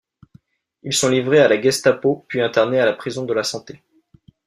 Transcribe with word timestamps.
Ils 0.81 0.93
sont 0.95 1.09
livrés 1.09 1.41
à 1.41 1.47
la 1.47 1.61
Gestapo 1.61 2.25
puis 2.27 2.41
internés 2.41 2.79
à 2.79 2.87
la 2.87 2.93
prison 2.93 3.23
de 3.23 3.35
la 3.35 3.43
Santé. 3.43 3.83